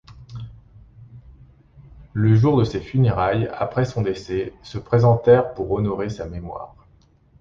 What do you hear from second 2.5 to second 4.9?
de ses funérailles, après son décès, se